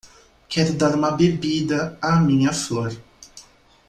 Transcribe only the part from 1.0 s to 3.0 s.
bebida à minha flor.